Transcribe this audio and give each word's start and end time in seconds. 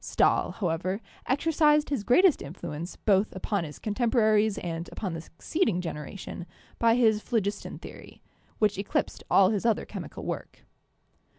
Stahl, 0.03 0.49
however, 0.53 0.99
exercised 1.27 1.89
his 1.91 2.03
greatest 2.03 2.41
influence 2.41 2.95
both 2.95 3.35
upon 3.35 3.63
his 3.65 3.77
contemporaries 3.77 4.57
and 4.57 4.89
upon 4.91 5.13
the 5.13 5.21
succeeding 5.21 5.79
generation 5.79 6.47
by 6.79 6.95
his 6.95 7.21
phlogiston 7.21 7.77
theory, 7.77 8.23
which 8.57 8.79
eclipsed 8.79 9.23
all 9.29 9.49
his 9.51 9.63
other 9.63 9.85
chemical 9.85 10.25
work. 10.25 10.63